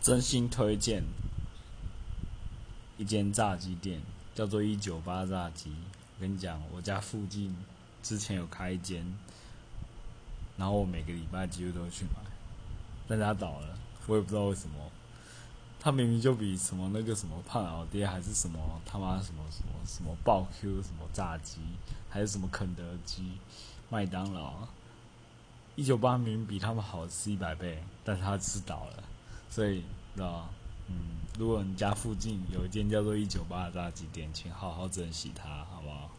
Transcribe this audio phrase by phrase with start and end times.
[0.00, 1.04] 真心推荐
[2.96, 4.00] 一间炸鸡店，
[4.34, 5.70] 叫做一九八炸鸡。
[6.16, 7.54] 我跟你讲，我家附近
[8.02, 9.04] 之前有开一间，
[10.56, 12.30] 然后我每个礼拜几乎都会去买，
[13.06, 14.76] 但他倒了，我也不知道为什么。
[15.78, 21.58] 他明明就比什么那个什么胖老爹还是什么他妈什么什么什么爆 Q 什么炸鸡，
[22.08, 23.32] 还是什么肯德基、
[23.90, 24.66] 麦当劳，
[25.76, 29.02] 一九八明明比他们好吃一百倍，但是他吃倒了，
[29.50, 29.82] 所以
[30.14, 30.48] 知道
[30.88, 30.94] 嗯，
[31.38, 36.10] 如果你家附近有一间叫做一九八的炸鸡店，请好好珍惜它，好不好？